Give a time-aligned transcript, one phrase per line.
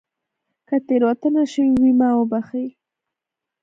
[0.67, 2.67] که تېروتنه شوې وي ما وبښئ